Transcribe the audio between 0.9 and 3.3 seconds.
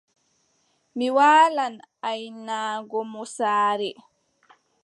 Mi waalan aynango mo